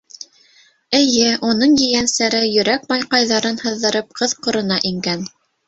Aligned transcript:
Эйе, 0.99 1.27
уның 1.49 1.75
ейәнсәре 1.89 2.41
йөрәк 2.55 2.89
майҡайҙарын 2.95 3.63
һыҙҙырып 3.67 4.21
ҡыҙ 4.23 4.37
ҡорона 4.43 4.83
ингән... 4.95 5.27